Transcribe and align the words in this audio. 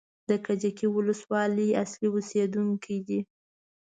د 0.29 0.31
کجکي 0.45 0.87
ولسوالۍ 0.91 1.69
اصلي 1.83 2.07
اوسېدونکی 2.11 2.97
دی. 3.07 3.19